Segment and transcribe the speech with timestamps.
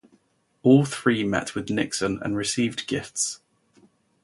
[0.63, 3.39] All three met with Nixon and received gifts.